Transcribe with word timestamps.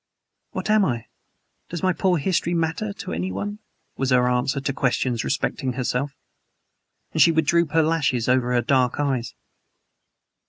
"What 0.49 0.71
am 0.71 0.83
I? 0.83 1.05
Does 1.69 1.83
my 1.83 1.93
poor 1.93 2.17
history 2.17 2.55
matter 2.55 2.91
to 2.91 3.13
anyone?" 3.13 3.59
was 3.97 4.09
her 4.09 4.27
answer 4.27 4.59
to 4.59 4.73
questions 4.73 5.23
respecting 5.23 5.73
herself. 5.73 6.17
And 7.13 7.21
she 7.21 7.31
would 7.31 7.45
droop 7.45 7.73
her 7.73 7.83
lashes 7.83 8.27
over 8.27 8.51
her 8.53 8.63
dark 8.63 8.99
eyes. 8.99 9.35